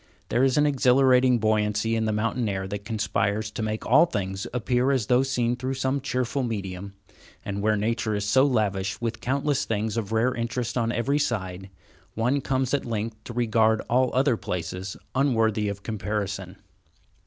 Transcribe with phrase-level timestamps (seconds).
[0.29, 4.47] There is an exhilarating buoyancy in the mountain air that conspires to make all things
[4.51, 6.95] appear as though seen through some cheerful medium,
[7.45, 11.69] and where nature is so lavish with countless things of rare interest on every side,
[12.15, 16.55] one comes at length to regard all other places unworthy of comparison.